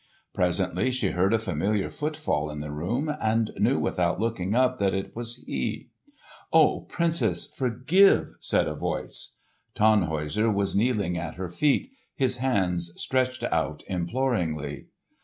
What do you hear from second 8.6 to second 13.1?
a voice. Tannhäuser was kneeling at her feet, his hands